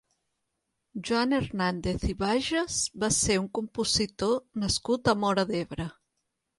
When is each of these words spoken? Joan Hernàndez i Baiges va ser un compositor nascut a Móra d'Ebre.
Joan 1.09 1.35
Hernàndez 1.39 2.07
i 2.15 2.17
Baiges 2.25 2.79
va 3.05 3.13
ser 3.21 3.39
un 3.45 3.49
compositor 3.61 4.37
nascut 4.67 5.15
a 5.17 5.21
Móra 5.25 5.49
d'Ebre. 5.55 5.93